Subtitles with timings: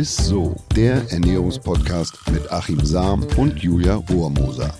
[0.00, 4.74] Ist so, der Ernährungspodcast mit Achim Sam und Julia Rohrmoser.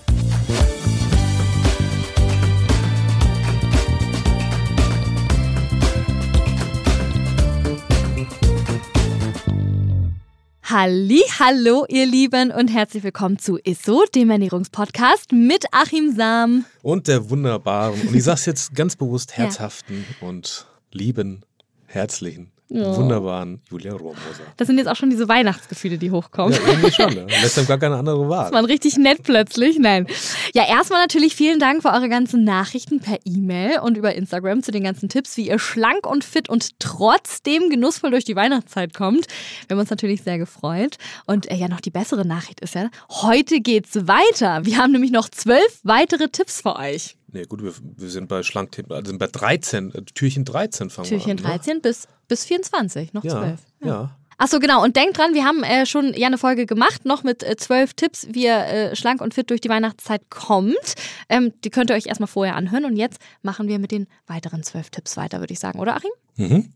[10.62, 16.64] Halli, hallo ihr Lieben und herzlich willkommen zu ISSO, dem Ernährungspodcast mit Achim Sam.
[16.80, 20.27] Und der wunderbaren, und ich sag's jetzt ganz bewusst, herzhaften ja.
[20.27, 21.45] und lieben,
[21.84, 22.96] herzlichen ja.
[22.96, 24.43] wunderbaren Julia Rohrmoser.
[24.57, 26.54] Das sind jetzt auch schon diese Weihnachtsgefühle, die hochkommen.
[26.54, 27.14] Ja, irgendwie schon.
[27.14, 27.26] Ne?
[27.43, 28.45] Lässt gar keine andere Wahl.
[28.45, 29.79] Das war richtig nett plötzlich.
[29.79, 30.07] Nein.
[30.54, 34.70] Ja, erstmal natürlich vielen Dank für eure ganzen Nachrichten per E-Mail und über Instagram zu
[34.70, 39.26] den ganzen Tipps, wie ihr schlank und fit und trotzdem genussvoll durch die Weihnachtszeit kommt.
[39.66, 40.96] Wir haben uns natürlich sehr gefreut.
[41.26, 44.64] Und äh, ja, noch die bessere Nachricht ist ja, heute geht's weiter.
[44.64, 47.16] Wir haben nämlich noch zwölf weitere Tipps für euch.
[47.32, 51.08] Nee, gut, wir, wir sind bei Schlank, also sind bei 13, äh, Türchen 13 fangen
[51.08, 51.36] Türchen wir an.
[51.38, 51.80] Türchen 13 ne?
[51.80, 53.60] bis, bis 24, noch ja, 12.
[53.80, 53.86] Ja.
[53.86, 54.16] ja.
[54.38, 54.82] Achso, genau.
[54.82, 57.92] Und denkt dran, wir haben äh, schon ja eine Folge gemacht, noch mit äh, zwölf
[57.92, 60.95] Tipps, wie ihr äh, schlank und fit durch die Weihnachtszeit kommt.
[61.28, 62.87] Ähm, die könnt ihr euch erstmal vorher anhören.
[62.87, 66.11] Und jetzt machen wir mit den weiteren zwölf Tipps weiter, würde ich sagen, oder Achim?
[66.37, 66.72] Mhm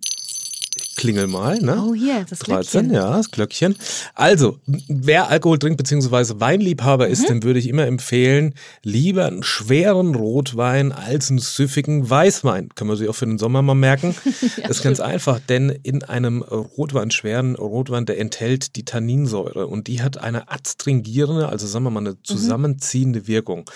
[0.97, 1.59] klingel mal.
[1.59, 1.83] Ne?
[1.83, 2.95] Oh, hier, das 13, Glöckchen.
[2.95, 3.77] ja, das Glöckchen.
[4.15, 7.27] Also, wer Alkohol trinkt, beziehungsweise Weinliebhaber ist, mhm.
[7.27, 12.71] dem würde ich immer empfehlen, lieber einen schweren Rotwein als einen süffigen Weißwein.
[12.75, 14.15] Können wir sich auch für den Sommer mal merken.
[14.25, 19.67] ja, das ist ganz einfach, denn in einem Rotwein, schweren Rotwein, der enthält die Tanninsäure
[19.67, 22.25] und die hat eine adstringierende, also sagen wir mal eine mhm.
[22.25, 23.27] zusammenziehende mhm.
[23.29, 23.71] Wirkung.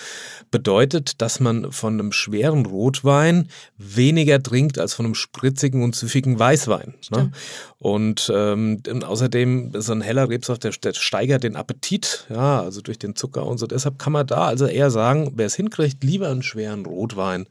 [0.51, 6.37] Bedeutet, dass man von einem schweren Rotwein weniger trinkt als von einem spritzigen und süffigen
[6.39, 6.95] Weißwein.
[7.11, 7.31] Ne?
[7.77, 12.99] Und ähm, außerdem so ein heller Rebsaft, der, der, steigert den Appetit, ja, also durch
[12.99, 13.67] den Zucker und so.
[13.67, 17.47] Deshalb kann man da also eher sagen, wer es hinkriegt, lieber einen schweren Rotwein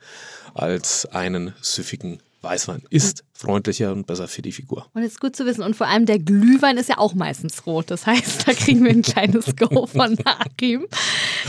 [0.54, 4.86] als einen süffigen Weißwein ist freundlicher und besser für die Figur.
[4.94, 5.62] Und ist gut zu wissen.
[5.62, 7.90] Und vor allem der Glühwein ist ja auch meistens rot.
[7.90, 10.86] Das heißt, da kriegen wir ein kleines Go von Achim.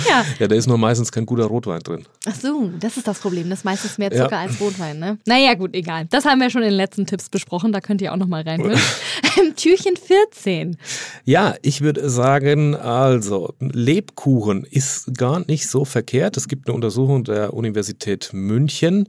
[0.08, 0.26] Ja.
[0.40, 2.06] ja, da ist nur meistens kein guter Rotwein drin.
[2.26, 3.50] Ach so, das ist das Problem.
[3.50, 4.42] Das ist meistens mehr Zucker ja.
[4.42, 5.18] als Rotwein, ne?
[5.26, 6.08] Naja, gut, egal.
[6.10, 7.72] Das haben wir schon in den letzten Tipps besprochen.
[7.72, 8.80] Da könnt ihr auch nochmal reinhören.
[9.56, 10.78] Türchen 14.
[11.26, 16.38] Ja, ich würde sagen, also Lebkuchen ist gar nicht so verkehrt.
[16.38, 19.08] Es gibt eine Untersuchung der Universität München,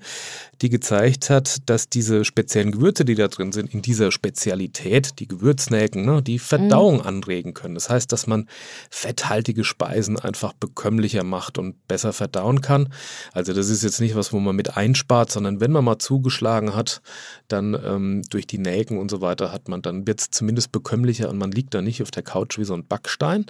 [0.63, 5.27] die gezeigt hat, dass diese speziellen Gewürze, die da drin sind, in dieser Spezialität, die
[5.27, 7.07] Gewürznelken, ne, die Verdauung mhm.
[7.07, 7.75] anregen können.
[7.75, 8.47] Das heißt, dass man
[8.91, 12.93] fetthaltige Speisen einfach bekömmlicher macht und besser verdauen kann.
[13.33, 16.75] Also das ist jetzt nicht was, wo man mit einspart, sondern wenn man mal zugeschlagen
[16.75, 17.01] hat,
[17.49, 21.31] dann ähm, durch die Nelken und so weiter hat man, dann wird es zumindest bekömmlicher
[21.31, 23.47] und man liegt da nicht auf der Couch wie so ein Backstein,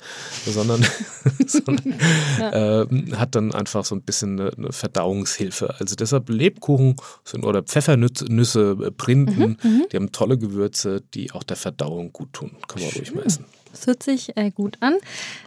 [0.46, 0.86] sondern,
[1.46, 1.94] sondern
[2.38, 2.82] ja.
[2.82, 5.74] äh, hat dann einfach so ein bisschen eine, eine Verdauungshilfe.
[5.80, 11.32] Also deshalb Lebkuchen sind, oder Pfeffernüsse, äh, Printen, mhm, mhm, die haben tolle Gewürze, die
[11.32, 12.52] auch der Verdauung gut tun.
[12.68, 13.44] Kann man ruhig mal essen.
[13.72, 14.96] Das hört sich äh, gut an.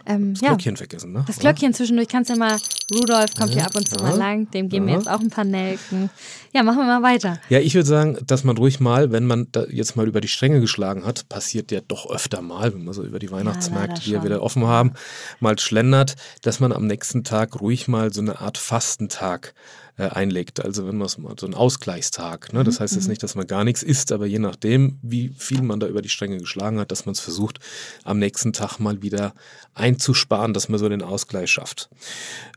[0.06, 0.78] Ähm, das Glöckchen ja.
[0.78, 1.24] vergessen, ne?
[1.26, 1.76] Das Glöckchen oder?
[1.76, 2.56] zwischendurch kannst du ja mal,
[2.94, 4.02] Rudolf kommt ja, hier ab und zu ja.
[4.02, 6.10] mal lang, dem geben wir jetzt auch ein paar Nelken.
[6.52, 7.38] Ja, machen wir mal weiter.
[7.48, 10.28] Ja, ich würde sagen, dass man ruhig mal, wenn man da jetzt mal über die
[10.28, 14.12] Stränge geschlagen hat, passiert ja doch öfter mal, wenn man so über die Weihnachtsmärkte, die
[14.12, 14.92] ja wieder offen haben,
[15.40, 19.54] mal schlendert, dass man am nächsten Tag ruhig mal so eine Art Fastentag
[19.96, 20.64] äh, einlegt.
[20.64, 22.52] Also wenn man es mal so ein Ausgleichstag.
[22.52, 22.64] Ne?
[22.64, 23.10] Das mhm, heißt jetzt mhm.
[23.10, 26.08] nicht, dass man gar nichts isst, aber je nachdem, wie viel man da über die
[26.08, 27.60] Stränge geschlagen hat, dass man es versucht,
[28.02, 29.34] am nächsten Tag mal wieder
[29.74, 31.88] einzusparen, dass man so den Ausgleich schafft.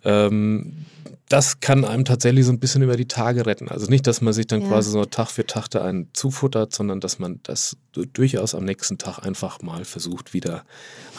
[0.04, 0.86] Ähm,
[1.30, 3.68] das kann einem tatsächlich so ein bisschen über die Tage retten.
[3.68, 4.68] Also nicht, dass man sich dann ja.
[4.68, 7.76] quasi so Tag für Tag da einen zufuttert, sondern dass man das
[8.06, 10.64] durchaus am nächsten Tag einfach mal versucht, wieder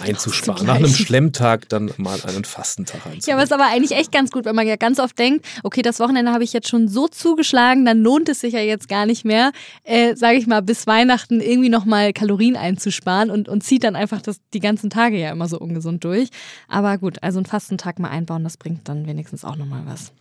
[0.01, 0.67] einzusparen.
[0.67, 3.21] Nach einem Schlemmtag dann mal einen Fastentag einzubauen.
[3.27, 5.83] Ja, aber ist aber eigentlich echt ganz gut, wenn man ja ganz oft denkt, okay,
[5.83, 9.05] das Wochenende habe ich jetzt schon so zugeschlagen, dann lohnt es sich ja jetzt gar
[9.05, 9.53] nicht mehr,
[9.85, 14.23] äh, sage ich mal, bis Weihnachten irgendwie nochmal Kalorien einzusparen und, und zieht dann einfach
[14.23, 16.31] das, die ganzen Tage ja immer so ungesund durch.
[16.69, 20.13] Aber gut, also einen Fastentag mal einbauen, das bringt dann wenigstens auch nochmal was was.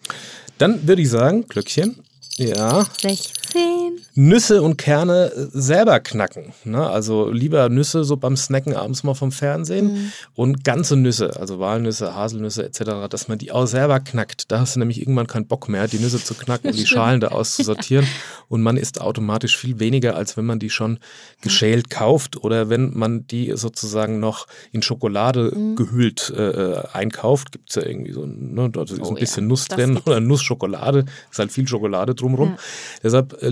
[0.57, 1.97] Dann würde ich sagen, Glöckchen.
[2.37, 2.85] Ja.
[3.01, 3.86] 16.
[4.13, 6.53] Nüsse und Kerne äh, selber knacken.
[6.63, 6.87] Ne?
[6.87, 10.11] Also lieber Nüsse so beim Snacken abends mal vom Fernsehen mhm.
[10.35, 14.51] und ganze Nüsse, also Walnüsse, Haselnüsse etc., dass man die auch selber knackt.
[14.51, 17.19] Da hast du nämlich irgendwann keinen Bock mehr, die Nüsse zu knacken und die Schalen
[17.19, 18.05] da auszusortieren.
[18.05, 18.11] Ja.
[18.49, 20.99] Und man isst automatisch viel weniger, als wenn man die schon
[21.41, 25.75] geschält kauft oder wenn man die sozusagen noch in Schokolade mhm.
[25.75, 27.51] gehüllt äh, äh einkauft.
[27.51, 28.69] Gibt es ja irgendwie so, ne?
[28.69, 29.47] da ist oh, ein bisschen ja.
[29.47, 32.49] Nuss drin oder Nussschokolade, ist halt viel Schokolade drin drumherum.
[32.51, 32.57] Ja.
[33.03, 33.49] Deshalb äh,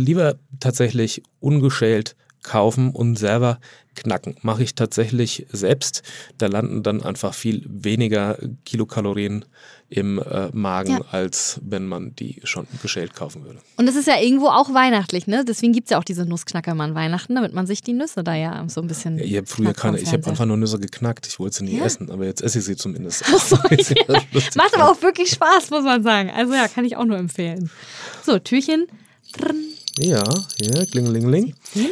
[0.59, 2.15] tatsächlich ungeschält
[2.45, 3.59] kaufen und selber
[3.95, 4.35] knacken.
[4.41, 6.03] Mache ich tatsächlich selbst.
[6.37, 9.45] Da landen dann einfach viel weniger Kilokalorien
[9.89, 11.01] im äh, Magen, ja.
[11.11, 13.59] als wenn man die schon geschält kaufen würde.
[13.77, 15.45] Und es ist ja irgendwo auch weihnachtlich, ne?
[15.47, 18.65] Deswegen gibt es ja auch diese Nussknackermann Weihnachten, damit man sich die Nüsse da ja
[18.67, 19.17] so ein bisschen.
[19.17, 21.27] Ja, ich habe früher keine, ich habe einfach nur Nüsse geknackt.
[21.27, 21.85] Ich wollte sie nie ja.
[21.85, 23.23] essen, aber jetzt esse ich sie zumindest.
[23.25, 24.21] So, ja.
[24.55, 26.31] Macht aber auch wirklich Spaß, muss man sagen.
[26.31, 27.69] Also ja, kann ich auch nur empfehlen.
[28.23, 28.87] So, Türchen.
[29.97, 30.23] Ja,
[30.57, 31.55] hier, klingelingeling.
[31.73, 31.91] 17.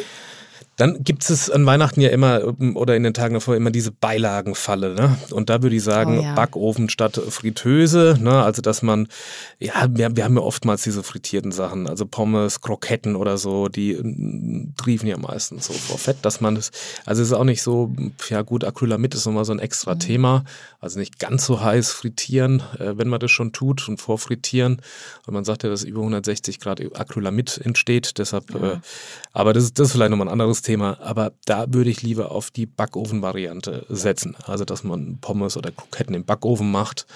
[0.76, 2.42] Dann gibt es an Weihnachten ja immer
[2.76, 4.96] oder in den Tagen davor immer diese Beilagenfalle.
[4.96, 5.18] Ne?
[5.30, 6.34] Und da würde ich sagen, oh, ja.
[6.34, 8.18] Backofen statt Fritteuse.
[8.20, 8.44] Ne?
[8.44, 9.08] Also, dass man,
[9.60, 14.74] ja, wir, wir haben ja oftmals diese frittierten Sachen, also Pommes, Kroketten oder so, die
[14.76, 16.72] triefen ja meistens so vor Fett, dass man das,
[17.06, 17.94] also es ist auch nicht so,
[18.30, 20.00] ja gut, Acrylamid ist nochmal so ein extra mhm.
[20.00, 20.44] Thema.
[20.80, 24.82] Also nicht ganz so heiß frittieren, äh, wenn man das schon tut und vorfrittieren.
[25.26, 28.18] Und man sagt ja, dass über 160 Grad Acrylamid entsteht.
[28.18, 28.74] Deshalb, ja.
[28.74, 28.78] äh,
[29.34, 32.52] aber das, das ist vielleicht nochmal ein anderes Thema, aber da würde ich lieber auf
[32.52, 34.38] die Backofen-Variante setzen.
[34.46, 37.08] Also, dass man Pommes oder Kroketten im Backofen macht.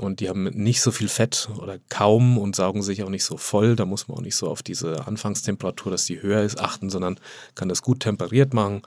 [0.00, 3.38] Und die haben nicht so viel Fett oder kaum und saugen sich auch nicht so
[3.38, 3.76] voll.
[3.76, 7.18] Da muss man auch nicht so auf diese Anfangstemperatur, dass die höher ist, achten, sondern
[7.54, 8.82] kann das gut temperiert machen.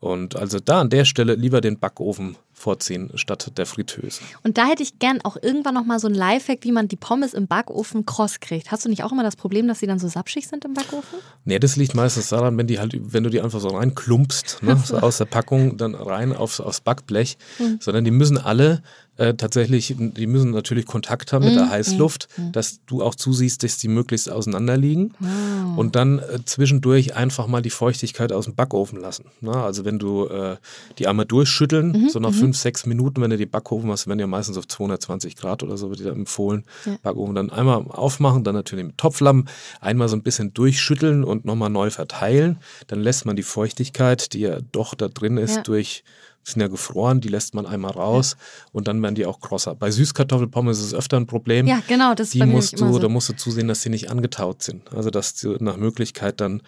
[0.00, 4.20] Und also da an der Stelle lieber den Backofen vorziehen statt der Fritteuse.
[4.42, 6.96] Und da hätte ich gern auch irgendwann noch mal so ein Lifehack, wie man die
[6.96, 8.70] Pommes im Backofen kross kriegt.
[8.70, 11.18] Hast du nicht auch immer das Problem, dass sie dann so sapschig sind im Backofen?
[11.46, 14.76] Nee, das liegt meistens daran, wenn die halt, wenn du die einfach so reinklumpst, ne,
[14.84, 17.78] so aus der Packung dann rein aufs, aufs Backblech, mhm.
[17.80, 18.82] sondern die müssen alle
[19.20, 21.70] äh, tatsächlich, die müssen natürlich Kontakt haben mit der mhm.
[21.70, 22.52] Heißluft, mhm.
[22.52, 25.76] dass du auch zusiehst, dass die möglichst auseinander liegen wow.
[25.76, 29.26] und dann äh, zwischendurch einfach mal die Feuchtigkeit aus dem Backofen lassen.
[29.42, 29.62] Na, ne?
[29.62, 30.56] also wenn du äh,
[30.98, 32.08] die einmal durchschütteln, mhm.
[32.08, 32.36] so nach mhm.
[32.36, 35.76] fünf, sechs Minuten, wenn du die Backofen hast, werden ja meistens auf 220 Grad oder
[35.76, 36.96] so, wird dir da empfohlen, ja.
[37.02, 39.48] Backofen dann einmal aufmachen, dann natürlich mit Topflamm
[39.82, 42.58] einmal so ein bisschen durchschütteln und nochmal neu verteilen.
[42.86, 45.62] Dann lässt man die Feuchtigkeit, die ja doch da drin ist, ja.
[45.62, 46.04] durch
[46.42, 48.68] sind ja gefroren, die lässt man einmal raus ja.
[48.72, 49.74] und dann werden die auch krosser.
[49.74, 51.66] Bei Süßkartoffelpommes ist es öfter ein Problem.
[51.66, 52.98] Ja, genau, das ist die musst du, so.
[52.98, 54.92] Da musst du zusehen, dass sie nicht angetaut sind.
[54.92, 56.62] Also dass du nach Möglichkeit dann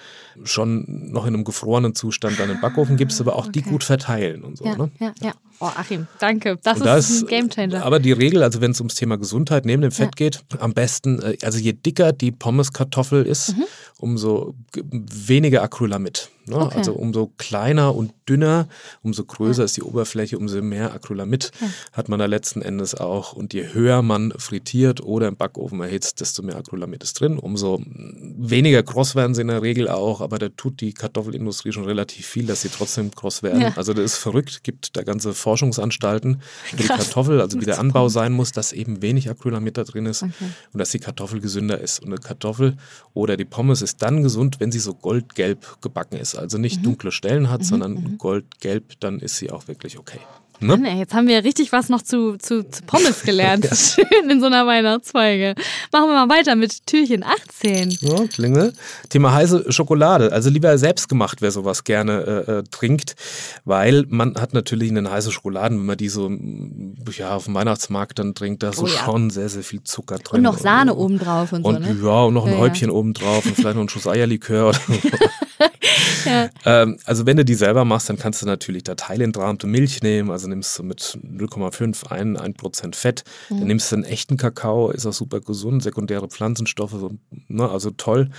[0.45, 3.53] schon noch in einem gefrorenen Zustand dann in den Backofen gibst, aber auch okay.
[3.53, 4.65] die gut verteilen und so.
[4.65, 4.91] Ja, ne?
[5.01, 5.33] ja, ja.
[5.63, 6.59] Oh, Achim, danke.
[6.65, 7.85] Das ist, das, ein Gamechanger.
[7.87, 10.27] Aber die Regel, also wenn es ums Thema Gesundheit neben dem Fett ja.
[10.27, 13.65] geht, am besten, äh, also je dicker die Pommeskartoffel ist, mhm.
[13.97, 16.31] umso weniger Acrylamid.
[16.47, 16.57] Ne?
[16.57, 16.79] Okay.
[16.79, 18.69] Also umso kleiner und dünner,
[19.03, 19.65] umso größer ja.
[19.65, 21.69] ist die Oberfläche, umso mehr Acrylamid ja.
[21.93, 23.33] hat man da letzten Endes auch.
[23.33, 27.39] Und je höher man frittiert oder im Backofen erhitzt, desto mehr Acrylamid ist drin.
[27.39, 31.85] Umso weniger kross werden sie in der Regel auch, aber da tut die Kartoffelindustrie schon
[31.85, 33.73] relativ viel, dass sie trotzdem kross werden.
[33.77, 38.09] Also das ist verrückt, gibt da ganze Forschungsanstalten für die Kartoffel, also wie der Anbau
[38.09, 40.33] sein muss, dass eben wenig Acrylamid da drin ist okay.
[40.73, 42.01] und dass die Kartoffel gesünder ist.
[42.01, 42.79] Und eine Kartoffel
[43.13, 46.37] oder die Pommes ist dann gesund, wenn sie so goldgelb gebacken ist.
[46.37, 46.85] Also nicht mhm.
[46.85, 47.65] dunkle Stellen hat, mhm.
[47.65, 48.19] sondern mhm.
[48.19, 50.21] goldgelb, dann ist sie auch wirklich okay.
[50.63, 50.81] Ne?
[50.85, 53.65] Ey, jetzt haben wir richtig was noch zu, zu, zu Pommes gelernt.
[53.65, 53.75] ja.
[53.75, 55.55] Schön in so einer Weihnachtsfolge.
[55.93, 57.91] Machen wir mal weiter mit Türchen 18.
[58.01, 58.73] Ja, Klingel.
[59.09, 60.33] Thema heiße Schokolade.
[60.33, 63.17] Also lieber selbst gemacht, wer sowas gerne äh, äh, trinkt,
[63.65, 66.31] weil man hat natürlich eine heiße Schokolade, wenn man die so
[67.17, 69.05] ja, auf dem Weihnachtsmarkt dann trinkt, da ist oh, so ja.
[69.05, 70.39] schon sehr, sehr viel Zucker drin.
[70.39, 71.97] Und noch Sahne obendrauf und, und so, ne?
[72.03, 72.95] Ja, und noch ein ja, Häubchen ja.
[72.95, 74.95] obendrauf und vielleicht noch ein Schuss Eierlikör oder so.
[76.25, 76.51] ja.
[76.65, 80.31] ähm, also wenn du die selber machst, dann kannst du natürlich da teilentrahmte Milch nehmen,
[80.31, 83.59] also nimmst du mit 0,5, 1, 1% Fett, mhm.
[83.59, 86.95] dann nimmst du einen echten Kakao, ist auch super gesund, sekundäre Pflanzenstoffe,
[87.49, 88.31] ne, also toll.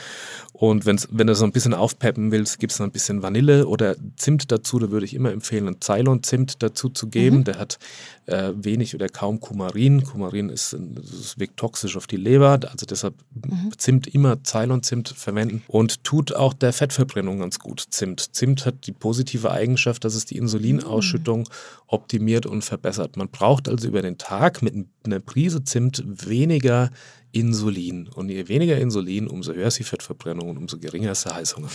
[0.54, 3.68] Und wenn's, wenn du so ein bisschen aufpeppen willst, gibt es noch ein bisschen Vanille
[3.68, 7.44] oder Zimt dazu, da würde ich immer empfehlen, einen Ceylon-Zimt dazu zu geben, mhm.
[7.44, 7.80] der hat
[8.28, 10.04] äh, wenig oder kaum Kumarin.
[10.04, 13.72] Kumarin ist, das wirkt toxisch auf die Leber, also deshalb mhm.
[13.78, 17.86] Zimt immer Ceylon-Zimt verwenden und tut auch der Fettverbrennung ganz gut.
[17.90, 18.36] Zimt.
[18.36, 21.48] Zimt hat die positive Eigenschaft, dass es die Insulinausschüttung
[21.88, 23.18] optimiert und verbessert.
[23.18, 24.74] Man braucht also über den Tag mit
[25.06, 26.90] einer Prise Zimt weniger
[27.34, 28.08] Insulin.
[28.08, 31.68] Und je weniger Insulin, umso höher ist die Fettverbrennung und umso geringer ist der Heißhunger.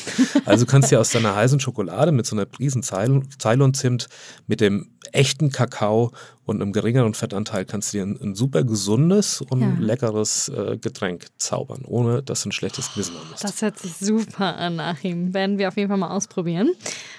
[0.45, 4.09] Also kannst du ja aus deiner heißen Schokolade mit so einer Prisen Ceylon-Zimt,
[4.47, 6.13] mit dem echten Kakao
[6.45, 9.77] und einem geringeren Fettanteil kannst du dir ein, ein super gesundes und ja.
[9.81, 13.43] leckeres äh, Getränk zaubern, ohne dass du ein schlechtes Gewissen hast.
[13.43, 15.35] Das hört sich super an, Achim.
[15.35, 16.71] Werden wir auf jeden Fall mal ausprobieren.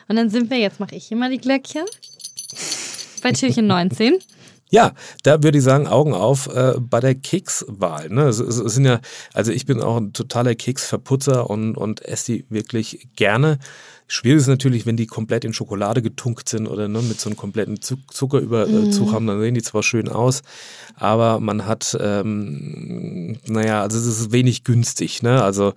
[0.07, 1.85] Und dann sind wir, jetzt mache ich hier mal die Glöckchen,
[3.21, 4.17] bei Türchen 19.
[4.69, 8.09] Ja, da würde ich sagen, Augen auf äh, bei der Kekswahl.
[8.09, 8.23] Ne?
[8.23, 8.99] Es, es, es, sind ja,
[9.33, 13.57] also ich bin auch ein totaler Keksverputzer und, und esse die wirklich gerne.
[14.11, 17.37] Schwierig ist natürlich, wenn die komplett in Schokolade getunkt sind oder ne, mit so einem
[17.37, 19.13] kompletten Zuckerüberzug mm.
[19.13, 20.41] haben, dann sehen die zwar schön aus,
[20.95, 25.21] aber man hat, ähm, naja, also es ist wenig günstig.
[25.21, 25.43] Ne?
[25.43, 25.73] Also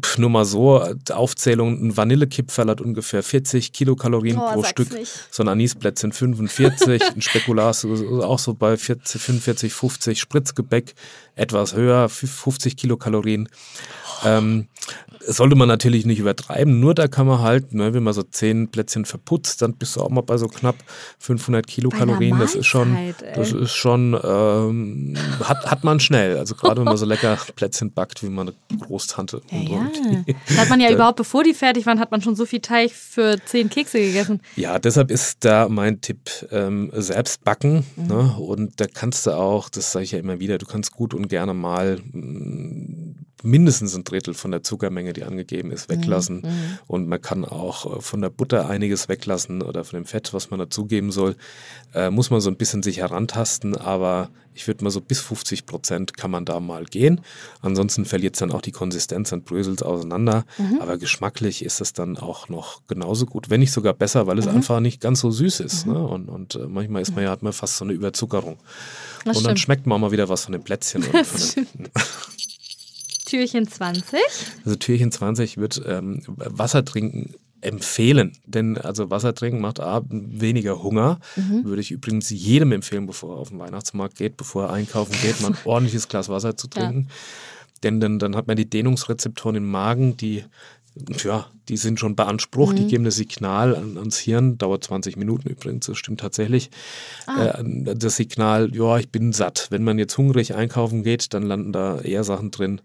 [0.00, 0.82] pf, nur mal so,
[1.12, 5.12] Aufzählung, ein Vanillekipferl hat ungefähr 40 Kilokalorien Oh, pro Stück, nicht.
[5.30, 10.94] so ein Anisplätzchen 45, ein Spekulas auch so bei 40, 45, 50, Spritzgebäck
[11.36, 13.48] etwas höher, 50 Kilokalorien.
[14.24, 14.68] Ähm,
[15.26, 18.68] sollte man natürlich nicht übertreiben, nur da kann man halt, ne, wenn man so 10
[18.68, 20.76] Plätzchen verputzt, dann bist du auch mal bei so knapp
[21.18, 22.38] 500 Kilokalorien.
[22.38, 23.14] Das ist schon, ey.
[23.34, 26.36] das ist schon, ähm, hat, hat man schnell.
[26.36, 29.40] Also gerade wenn man so lecker Plätzchen backt, wie meine Großtante.
[29.50, 29.83] Ja, und so.
[30.48, 32.92] Da hat man ja überhaupt, bevor die fertig waren, hat man schon so viel Teig
[32.92, 34.40] für zehn Kekse gegessen.
[34.56, 37.84] Ja, deshalb ist da mein Tipp ähm, selbst backen.
[37.96, 38.06] Mhm.
[38.06, 38.36] Ne?
[38.38, 41.28] Und da kannst du auch, das sage ich ja immer wieder, du kannst gut und
[41.28, 45.94] gerne mal mm, mindestens ein Drittel von der Zuckermenge, die angegeben ist, Mhm.
[45.94, 46.42] weglassen.
[46.86, 50.50] Und man kann auch äh, von der Butter einiges weglassen oder von dem Fett, was
[50.50, 51.36] man dazugeben soll.
[51.94, 55.66] Äh, muss man so ein bisschen sich herantasten, aber ich würde mal so bis 50
[55.66, 57.20] Prozent kann man da mal gehen.
[57.60, 60.44] Ansonsten verliert es dann auch die Konsistenz und bröselt auseinander.
[60.78, 64.46] Aber geschmacklich ist es dann auch noch genauso gut, wenn nicht sogar besser, weil es
[64.46, 65.86] einfach nicht ganz so süß ist.
[65.88, 65.98] Ne?
[65.98, 68.58] Und, und äh, manchmal ist man ja, hat man fast so eine Überzuckerung.
[69.24, 69.58] Das und dann stimmt.
[69.60, 71.02] schmeckt man auch mal wieder was von den Plätzchen.
[71.12, 71.88] Und von den,
[73.34, 74.20] Türchen 20.
[74.64, 80.82] also Türchen 20 wird ähm, Wasser trinken empfehlen, denn also Wasser trinken macht A, weniger
[80.82, 81.18] Hunger.
[81.64, 85.40] Würde ich übrigens jedem empfehlen, bevor er auf den Weihnachtsmarkt geht, bevor er einkaufen geht,
[85.40, 87.08] mal ein ordentliches Glas Wasser zu trinken.
[87.82, 90.44] Denn dann, dann hat man die Dehnungsrezeptoren im Magen, die
[91.24, 95.48] ja, die sind schon beansprucht, die geben das Signal an, ans Hirn, dauert 20 Minuten
[95.48, 96.70] übrigens, das stimmt tatsächlich.
[97.26, 97.64] Äh,
[97.96, 99.66] das Signal, ja, ich bin satt.
[99.70, 102.80] Wenn man jetzt hungrig einkaufen geht, dann landen da eher Sachen drin,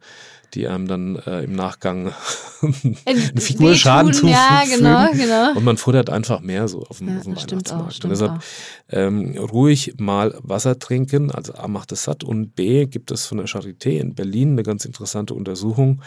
[0.55, 2.13] die einem dann äh, im Nachgang
[2.61, 4.31] einen Figurschaden wehtun, zufügen.
[4.33, 5.57] ja, genau, genau.
[5.57, 7.93] Und man futtert einfach mehr so auf dem, Ja, auf dem auch, Weihnachtsmarkt.
[7.93, 8.43] stimmt und deshalb auch.
[8.89, 11.31] ähm, ruhig mal Wasser trinken.
[11.31, 14.63] Also A macht es satt und B gibt es von der Charité in Berlin eine
[14.63, 16.01] ganz interessante Untersuchung,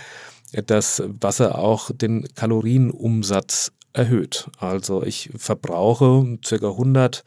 [0.66, 4.49] dass Wasser auch den Kalorienumsatz erhöht.
[4.58, 6.54] Also ich verbrauche ca.
[6.68, 7.25] 100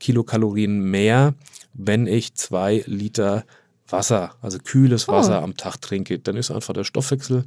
[0.00, 1.34] Kilokalorien mehr,
[1.74, 3.44] wenn ich zwei Liter
[3.90, 6.18] Wasser, also kühles Wasser am Tag trinke.
[6.18, 7.44] Dann ist einfach der Stoffwechsel,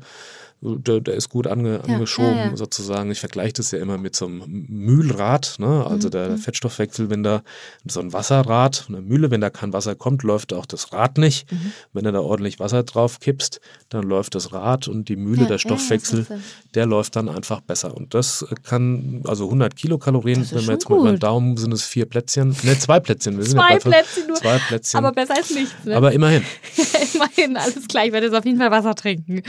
[0.62, 2.56] der, der ist gut ange, Ja, angeschoben ja, ja.
[2.56, 3.10] sozusagen.
[3.12, 5.86] Ich vergleiche das ja immer mit so einem Mühlrad, ne?
[5.86, 7.42] also Mhm, der Fettstoffwechsel, wenn da
[7.86, 11.52] so ein Wasserrad, eine Mühle, wenn da kein Wasser kommt, läuft auch das Rad nicht.
[11.52, 11.72] Mhm.
[11.94, 15.58] Wenn du da ordentlich Wasser drauf kippst, dann läuft das Rad und die Mühle, der
[15.58, 16.28] Stoffwechsel,
[16.76, 17.96] der läuft dann einfach besser.
[17.98, 21.24] Und das kann, also 100 Kilokalorien, wenn wir jetzt mal über den gut.
[21.24, 23.38] Daumen sind es vier Plätzchen, ne, zwei Plätzchen.
[23.38, 24.36] Wir sind Zwei ja Plätzchen nur.
[24.36, 24.98] Zwei Plätzchen.
[25.00, 25.74] Aber besser als nichts.
[25.86, 25.96] Ne?
[25.96, 26.44] Aber immerhin.
[27.22, 28.06] Immerhin, alles klar.
[28.06, 29.44] Ich werde jetzt auf jeden Fall Wasser trinken.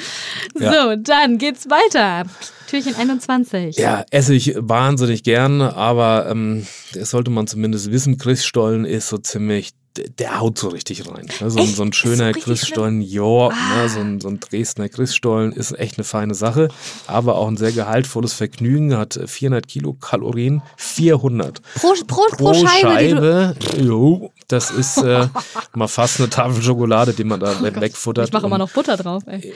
[0.58, 0.72] Ja.
[0.72, 2.28] So, dann geht's weiter.
[2.68, 3.76] Türchen 21.
[3.76, 9.18] Ja, esse ich wahnsinnig gern, aber ähm, das sollte man zumindest wissen, Christstollen ist so
[9.18, 11.26] ziemlich, der- haut so richtig rein.
[11.40, 11.50] Ne?
[11.50, 13.52] So, so ein so schöner richtig Christstollen, ja, Ah.
[13.82, 13.88] ne?
[13.88, 16.68] so, ein, so ein Dresdner Christstollen ist echt eine feine Sache,
[17.06, 23.54] aber auch ein sehr gehaltvolles Vergnügen, hat 400 Kilokalorien, 400 Pro, pro, pro, Scheibe.
[23.60, 25.28] die du, jo, das ist äh,
[25.74, 28.26] mal fast eine Tafel Schokolade, die man da we- wegfuttert.
[28.28, 29.22] ich mache immer noch Butter drauf.
[29.26, 29.52] Ey.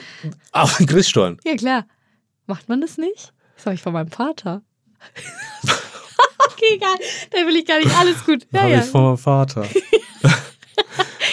[0.51, 1.37] Auf den Christstollen.
[1.45, 1.85] Ja, klar.
[2.45, 3.33] Macht man das nicht?
[3.55, 4.61] Das habe ich von meinem Vater.
[6.57, 6.95] okay, egal.
[7.31, 7.95] Da will ich gar nicht.
[7.95, 8.47] Alles gut.
[8.51, 8.79] Ja, Habe ja.
[8.79, 9.65] ich von meinem Vater.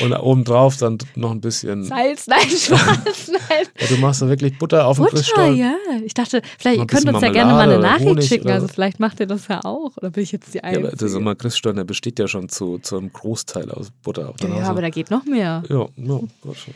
[0.00, 1.84] Und obendrauf dann noch ein bisschen.
[1.84, 3.66] Salz, nein, Schwarz, nein.
[3.80, 5.56] Ja, du machst da wirklich Butter auf den Butter, Christstollen.
[5.56, 5.74] ja.
[6.04, 8.50] Ich dachte, vielleicht, ihr könnt uns ja gerne mal Marmelade eine Nachricht Honig schicken.
[8.50, 8.72] Also so.
[8.72, 9.92] vielleicht macht ihr das ja auch.
[9.96, 10.88] Oder bin ich jetzt die Ja, Einzige?
[10.88, 14.34] aber das ist immer Christstollen, der besteht ja schon zu, zu einem Großteil aus Butter.
[14.40, 15.62] ja, ja, aber da geht noch mehr.
[15.68, 16.20] ja, ja,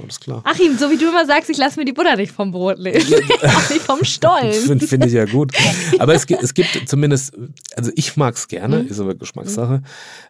[0.01, 0.43] alles klar.
[0.45, 2.97] Achim, so wie du immer sagst, ich lasse mir die Butter nicht vom Brot nehmen.
[3.43, 4.53] auch nicht vom Stollen.
[4.53, 5.53] Finde find ich ja gut.
[5.99, 7.33] Aber es gibt, es gibt zumindest,
[7.77, 8.89] also ich mag es gerne, Mhm.
[8.89, 9.83] ist aber Geschmackssache.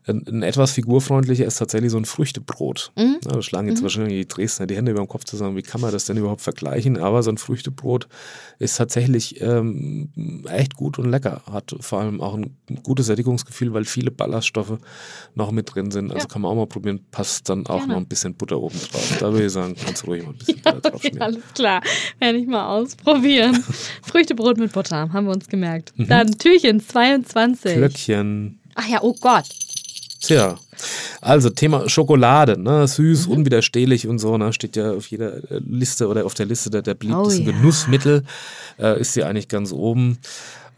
[0.06, 2.77] Ein, ein etwas figurfreundlicher ist tatsächlich so ein Früchtebrot.
[2.96, 3.18] Mhm.
[3.24, 5.80] Ja, da schlagen jetzt wahrscheinlich die Dresdner die Hände über den Kopf zusammen, wie kann
[5.80, 6.96] man das denn überhaupt vergleichen?
[6.98, 8.08] Aber so ein Früchtebrot
[8.58, 11.42] ist tatsächlich ähm, echt gut und lecker.
[11.50, 14.78] Hat vor allem auch ein gutes Sättigungsgefühl, weil viele Ballaststoffe
[15.34, 16.10] noch mit drin sind.
[16.12, 16.32] Also Ja.
[16.32, 17.92] kann man auch mal probieren, passt dann auch Gerne.
[17.92, 19.16] noch ein bisschen Butter oben drauf.
[19.20, 21.22] Da würde ich sagen, kannst du ruhig mal ein bisschen Butter drauf Okay, schmieren.
[21.22, 21.82] alles klar.
[22.18, 23.62] Werde ich mal ausprobieren.
[24.02, 25.92] Früchtebrot mit Butter, haben wir uns gemerkt.
[25.96, 27.74] Dann Türchen 22.
[27.76, 28.60] Glöckchen.
[28.74, 29.48] Ach ja, oh Gott.
[30.20, 30.56] Tja,
[31.20, 32.86] also Thema Schokolade, ne?
[32.88, 33.32] süß, Mhm.
[33.32, 34.52] unwiderstehlich und so, ne?
[34.52, 37.56] steht ja auf jeder äh, Liste oder auf der Liste der, der beliebtesten Oh ja.
[37.56, 38.24] Genussmittel,
[38.78, 40.18] äh, ist sie eigentlich ganz oben.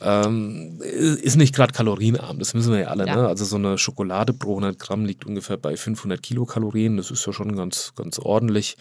[0.03, 3.07] Ähm, ist nicht gerade kalorienarm, das wissen wir ja alle.
[3.07, 3.17] Ja.
[3.17, 3.29] Ne?
[3.29, 7.35] Also so eine Schokolade pro 100 Gramm liegt ungefähr bei 500 Kilokalorien, das ist ja
[7.35, 8.79] schon ganz, ganz ordentlich.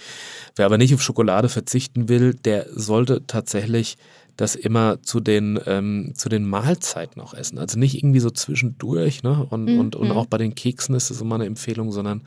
[0.55, 3.97] Wer aber nicht auf Schokolade verzichten will, der sollte tatsächlich
[4.39, 7.57] das immer zu den, ähm, zu den Mahlzeiten auch essen.
[7.57, 9.45] Also nicht irgendwie so zwischendurch, ne?
[9.49, 9.79] Und, Mhm.
[9.79, 12.23] und, und auch bei den Keksen ist das immer eine Empfehlung, sondern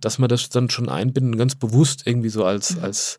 [0.00, 3.18] dass man das dann schon einbinden, ganz bewusst irgendwie so als, als,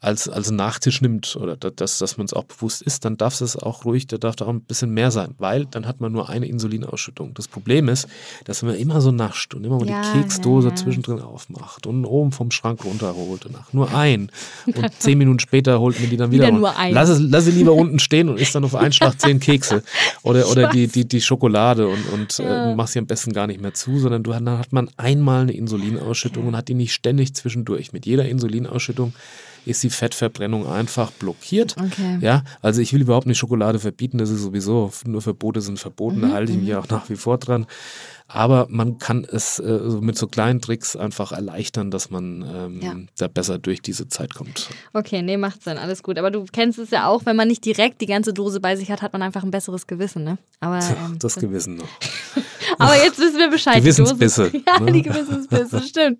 [0.00, 3.56] als, als Nachtisch nimmt oder dass, dass man es auch bewusst isst, dann darf es
[3.56, 6.28] auch ruhig, da darf da auch ein bisschen mehr sein, weil dann hat man nur
[6.28, 7.32] eine Insulinausschüttung.
[7.34, 8.06] Das Problem ist,
[8.44, 10.76] dass man immer so nascht und immer mal ja, die Keksdose ja, ja.
[10.76, 14.30] zwischendrin aufmacht und oben vom Schrank runterholt und ach, nur ein.
[14.66, 16.48] Und zehn Minuten später holt man die dann wieder.
[16.48, 16.92] wieder nur ein.
[16.92, 19.82] Lass, es, lass sie lieber unten stehen und isst dann auf einen Schlag zehn Kekse
[20.22, 23.60] oder, oder die, die, die Schokolade und, und äh, mach sie am besten gar nicht
[23.62, 26.48] mehr zu, sondern du, dann hat man einmal eine Insulinausschüttung okay.
[26.48, 27.92] und hat die nicht ständig zwischendurch.
[27.92, 29.14] Mit jeder Insulinausschüttung
[29.66, 31.76] ist die Fettverbrennung einfach blockiert.
[31.78, 32.18] Okay.
[32.20, 36.18] Ja, also ich will überhaupt nicht Schokolade verbieten, das ist sowieso, nur Verbote sind verboten,
[36.18, 36.22] mhm.
[36.22, 36.76] da halte ich mich mhm.
[36.76, 37.66] auch nach wie vor dran.
[38.28, 42.94] Aber man kann es äh, mit so kleinen Tricks einfach erleichtern, dass man ähm, ja.
[43.18, 44.68] da besser durch diese Zeit kommt.
[44.92, 46.18] Okay, nee, macht Sinn, alles gut.
[46.18, 48.90] Aber du kennst es ja auch, wenn man nicht direkt die ganze Dose bei sich
[48.90, 50.38] hat, hat man einfach ein besseres Gewissen, ne?
[50.58, 51.88] Aber, ähm, das Gewissen noch.
[52.78, 53.76] Aber jetzt wissen wir Bescheid.
[53.76, 54.50] Gewissensbisse.
[54.66, 54.90] Ja, ne?
[54.90, 56.18] die Gewissensbisse, stimmt.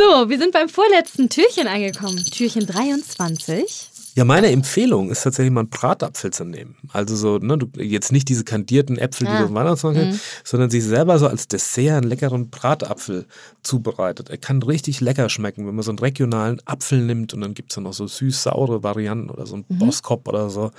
[0.00, 2.24] So, wir sind beim vorletzten Türchen angekommen.
[2.24, 3.90] Türchen 23.
[4.14, 6.76] Ja, meine Empfehlung ist tatsächlich mal einen Bratapfel zu nehmen.
[6.90, 9.40] Also so, ne, du, jetzt nicht diese kandierten Äpfel, die ja.
[9.40, 10.18] du im Weihnachtsmarkt mhm.
[10.42, 13.26] sondern sich selber so als Dessert einen leckeren Bratapfel
[13.62, 14.30] zubereitet.
[14.30, 17.70] Er kann richtig lecker schmecken, wenn man so einen regionalen Apfel nimmt und dann gibt
[17.70, 19.80] es ja noch so süß-saure Varianten oder so einen mhm.
[19.80, 20.70] Boskop oder so.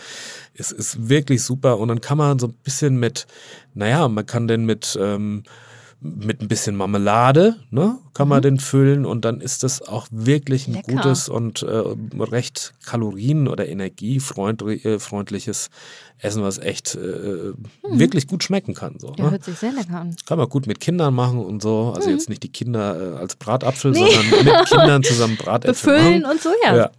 [0.55, 3.27] Es ist wirklich super und dann kann man so ein bisschen mit,
[3.75, 5.43] naja, man kann den mit ähm,
[6.01, 8.43] mit ein bisschen Marmelade, ne, kann man mhm.
[8.43, 10.93] den füllen und dann ist das auch wirklich ein Lecker.
[10.93, 11.83] gutes und äh,
[12.17, 15.69] recht kalorien- oder energiefreundliches
[16.17, 17.55] Essen, was echt äh, mhm.
[17.83, 18.97] wirklich gut schmecken kann.
[18.97, 19.31] So, ja, ne?
[19.31, 20.15] hört sich sehr lecker an.
[20.25, 21.93] Kann man gut mit Kindern machen und so.
[21.95, 22.15] Also mhm.
[22.15, 23.99] jetzt nicht die Kinder äh, als Bratapfel, nee.
[23.99, 26.31] sondern mit Kindern zusammen Bratäpfel Befüllen machen.
[26.31, 26.75] und so, ja.
[26.75, 26.89] ja.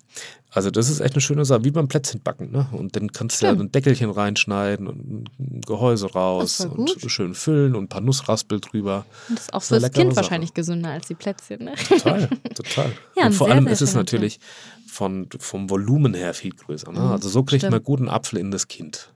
[0.54, 2.50] Also das ist echt eine schöne Sache, wie beim Plätzchen backen.
[2.50, 2.66] Ne?
[2.73, 3.52] Und dann kannst Stimmt.
[3.52, 8.02] du ja ein Deckelchen reinschneiden und ein Gehäuse raus und schön füllen und ein paar
[8.02, 9.06] Nussraspel drüber.
[9.30, 10.25] Und das ist auch fürs Kind Sache.
[10.25, 11.64] wahrscheinlich gesünder als die Plätzchen.
[11.64, 11.75] Ne?
[11.88, 12.92] Total, total.
[13.16, 14.40] ja, und vor sehr, allem sehr ist es natürlich
[14.87, 16.92] von, vom Volumen her viel größer.
[16.92, 17.00] Ne?
[17.00, 17.73] Mhm, also so kriegt Stimmt.
[17.73, 19.11] man guten Apfel in das Kind.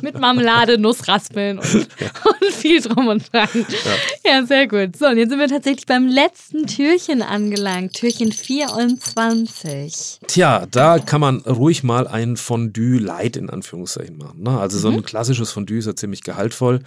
[0.00, 2.10] Mit Marmelade, Nussraspeln und, ja.
[2.24, 3.48] und viel drum und dran.
[3.54, 4.30] Ja.
[4.32, 4.46] ja.
[4.46, 4.96] sehr gut.
[4.96, 7.92] So, und jetzt sind wir tatsächlich beim letzten Türchen angelangt.
[7.94, 10.20] Türchen 24.
[10.26, 14.42] Tja, da kann man ruhig mal ein Fondue light in Anführungszeichen machen.
[14.42, 14.58] Ne?
[14.58, 15.04] Also so ein mhm.
[15.04, 16.80] klassisches Fondue ist ja ziemlich gehaltvoll.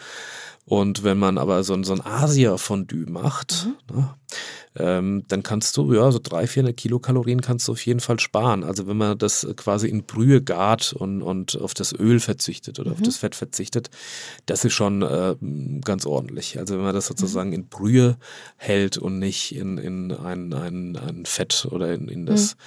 [0.65, 3.98] Und wenn man aber so, so ein Asia-Fondue macht, mhm.
[3.98, 4.09] ne,
[4.77, 8.64] ähm, dann kannst du, ja, so 300, 400 Kilokalorien kannst du auf jeden Fall sparen.
[8.64, 12.92] Also wenn man das quasi in Brühe gart und, und auf das Öl verzichtet oder
[12.92, 12.96] mhm.
[12.96, 13.90] auf das Fett verzichtet,
[14.46, 15.35] das ist schon äh,
[15.81, 16.59] ganz ordentlich.
[16.59, 17.55] Also wenn man das sozusagen mhm.
[17.55, 18.18] in Brühe
[18.57, 22.59] hält und nicht in, in ein, ein, ein Fett oder in, in das mhm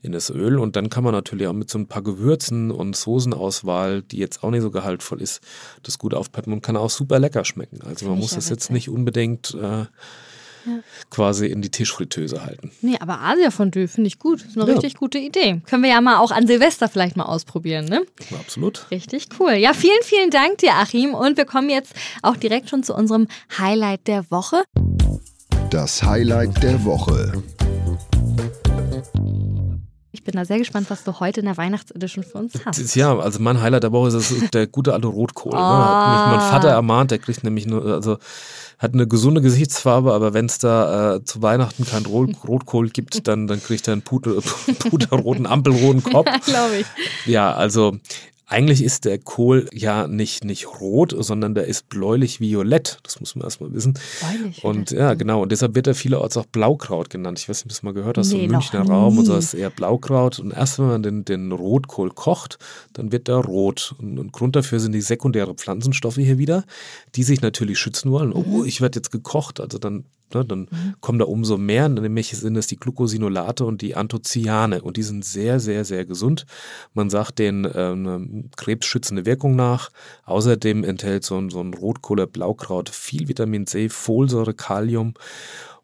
[0.00, 0.58] in das Öl.
[0.58, 4.42] Und dann kann man natürlich auch mit so ein paar Gewürzen und Soßenauswahl, die jetzt
[4.42, 5.40] auch nicht so gehaltvoll ist,
[5.82, 7.80] das gut aufpeppen und kann auch super lecker schmecken.
[7.82, 9.86] Also man muss das jetzt nicht unbedingt äh,
[10.68, 10.80] ja.
[11.10, 12.70] quasi in die Tischfritteuse halten.
[12.82, 14.40] Nee, aber Asia-Fondue finde ich gut.
[14.40, 14.74] Das ist eine ja.
[14.74, 15.60] richtig gute Idee.
[15.66, 18.02] Können wir ja mal auch an Silvester vielleicht mal ausprobieren, ne?
[18.38, 18.86] Absolut.
[18.90, 19.52] Richtig cool.
[19.52, 21.14] Ja, vielen, vielen Dank dir, Achim.
[21.14, 23.28] Und wir kommen jetzt auch direkt schon zu unserem
[23.58, 24.62] Highlight der Woche.
[25.70, 27.42] Das Highlight der Woche.
[30.10, 32.96] Ich bin da sehr gespannt, was du heute in der Weihnachtsedition für uns hast.
[32.96, 35.52] Ja, also mein Highlight der Woche ist, der gute alte Rotkohl.
[35.52, 35.56] Oh.
[35.56, 35.62] Ne?
[35.62, 38.18] Hat mich mein Vater ermahnt, der kriegt nämlich nur, also
[38.78, 43.26] hat eine gesunde Gesichtsfarbe, aber wenn es da äh, zu Weihnachten kein Rot Rotkohl gibt,
[43.26, 44.40] dann, dann kriegt er einen puder,
[44.90, 46.28] puderroten, ampelroten Kopf.
[46.44, 46.86] Glaube ich.
[47.26, 47.98] Ja, also
[48.50, 52.98] eigentlich ist der Kohl ja nicht, nicht rot, sondern der ist bläulich-violett.
[53.02, 53.98] Das muss man erstmal wissen.
[54.20, 54.64] Bläulich.
[54.64, 55.42] Und ja, genau.
[55.42, 57.38] Und deshalb wird er vielerorts auch Blaukraut genannt.
[57.38, 59.26] Ich weiß nicht, ob du das mal gehört hast, nee, so im Münchner Raum und
[59.26, 60.38] so ist eher Blaukraut.
[60.38, 62.58] Und erst wenn man den, den Rotkohl kocht,
[62.94, 63.94] dann wird der rot.
[63.98, 66.64] Und, und Grund dafür sind die sekundären Pflanzenstoffe hier wieder,
[67.16, 68.32] die sich natürlich schützen wollen.
[68.32, 68.64] Oh, mhm.
[68.64, 69.60] ich werde jetzt gekocht.
[69.60, 70.94] Also dann Ne, dann mhm.
[71.00, 75.24] kommen da umso mehr, nämlich sind es die Glucosinolate und die Anthocyane und die sind
[75.24, 76.46] sehr, sehr, sehr gesund.
[76.94, 79.90] Man sagt denen äh, eine krebsschützende Wirkung nach.
[80.24, 85.14] Außerdem enthält so ein, so ein Rotkohle Blaukraut viel Vitamin C, Folsäure, Kalium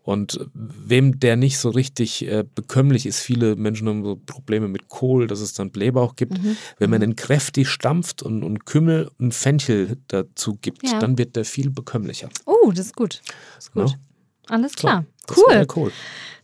[0.04, 4.88] und wem der nicht so richtig äh, bekömmlich ist, viele Menschen haben so Probleme mit
[4.88, 6.42] Kohl, dass es dann Blähbauch gibt.
[6.42, 6.59] Mhm.
[6.78, 7.07] Wenn man mhm.
[7.07, 10.98] den kräftig stampft und, und Kümmel und Fenchel dazu gibt, ja.
[10.98, 12.28] dann wird der viel bekömmlicher.
[12.44, 13.22] Oh, das ist gut.
[13.54, 13.90] Das ist gut.
[13.90, 13.96] Ja?
[14.48, 15.04] Alles klar.
[15.28, 15.66] So, cool.
[15.76, 15.92] cool.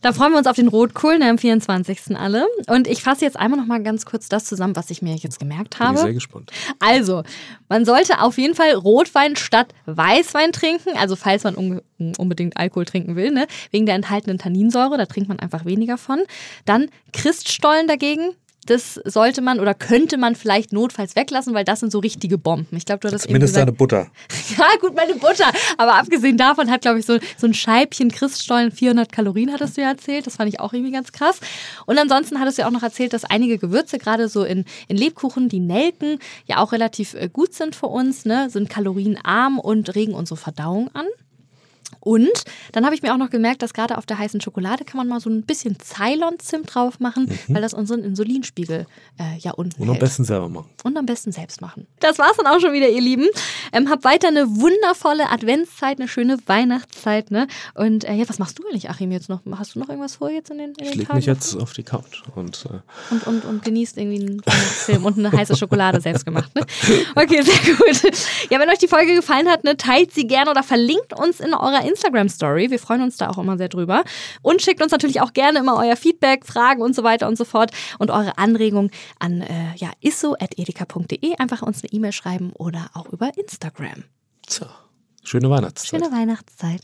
[0.01, 2.17] Da freuen wir uns auf den Rotkohl ne, am 24.
[2.17, 2.47] alle.
[2.67, 5.39] Und ich fasse jetzt einmal noch mal ganz kurz das zusammen, was ich mir jetzt
[5.39, 5.93] gemerkt habe.
[5.93, 6.51] Bin sehr gespannt.
[6.79, 7.21] Also,
[7.69, 10.97] man sollte auf jeden Fall Rotwein statt Weißwein trinken.
[10.97, 11.81] Also, falls man
[12.17, 13.45] unbedingt Alkohol trinken will, ne?
[13.69, 14.97] wegen der enthaltenen Tanninsäure.
[14.97, 16.23] Da trinkt man einfach weniger von.
[16.65, 18.33] Dann Christstollen dagegen
[18.67, 22.77] das sollte man oder könnte man vielleicht notfalls weglassen, weil das sind so richtige Bomben.
[22.77, 24.07] Ich glaube, du hattest Zumindest deine Butter.
[24.57, 25.49] Ja, gut, meine Butter.
[25.77, 29.81] Aber abgesehen davon hat, glaube ich, so, so ein Scheibchen Christstollen 400 Kalorien, hattest du
[29.81, 30.27] ja erzählt.
[30.27, 31.39] Das fand ich auch irgendwie ganz krass.
[31.85, 34.97] Und ansonsten hattest du ja auch noch erzählt, dass einige Gewürze, gerade so in, in
[34.97, 38.49] Lebkuchen, die Nelken, ja auch relativ äh, gut sind für uns, ne?
[38.49, 41.05] sind kalorienarm und regen unsere Verdauung an.
[42.01, 44.97] Und dann habe ich mir auch noch gemerkt, dass gerade auf der heißen Schokolade kann
[44.97, 47.53] man mal so ein bisschen Ceylon-Zimt drauf machen, mhm.
[47.53, 48.87] weil das unseren Insulinspiegel
[49.19, 50.69] äh, ja unten Und am besten selber machen.
[50.83, 51.87] Und am besten selbst machen.
[51.99, 53.27] Das war's dann auch schon wieder, ihr Lieben.
[53.71, 57.31] Ähm, habt weiter eine wundervolle Adventszeit, eine schöne Weihnachtszeit.
[57.31, 57.47] Ne?
[57.75, 59.41] Und äh, ja, was machst du eigentlich, Achim, jetzt noch?
[59.57, 61.73] Hast du noch irgendwas vor jetzt in den, in den Ich leg mich jetzt auf
[61.73, 62.79] die Couch und, äh
[63.11, 66.53] und, und, und genießt irgendwie einen Film und eine heiße Schokolade selbst gemacht.
[66.55, 66.65] Ne?
[67.15, 68.13] Okay, sehr gut.
[68.49, 71.53] Ja, wenn euch die Folge gefallen hat, ne, teilt sie gerne oder verlinkt uns in
[71.53, 72.71] eurer Instagram-Story.
[72.71, 74.03] Wir freuen uns da auch immer sehr drüber.
[74.41, 77.45] Und schickt uns natürlich auch gerne immer euer Feedback, Fragen und so weiter und so
[77.45, 81.37] fort und eure Anregungen an äh, ja, isso.edeka.de.
[81.37, 84.03] Einfach uns eine E-Mail schreiben oder auch über Instagram.
[84.47, 84.65] So,
[85.23, 86.01] schöne Weihnachtszeit.
[86.01, 86.81] Schöne Weihnachtszeit.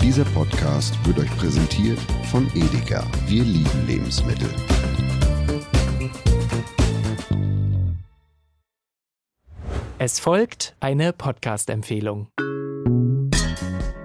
[0.00, 1.98] Dieser Podcast wird euch präsentiert
[2.30, 3.06] von Edeka.
[3.26, 4.48] Wir lieben Lebensmittel.
[9.98, 12.26] Es folgt eine Podcast-Empfehlung.